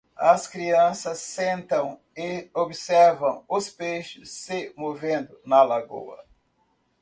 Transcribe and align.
As 0.19 0.47
crianças 0.47 1.19
sentam 1.19 2.01
e 2.17 2.49
observam 2.55 3.43
os 3.47 3.69
peixes 3.69 4.31
se 4.31 4.73
movendo 4.75 5.39
na 5.45 5.61
lagoa 5.61 6.25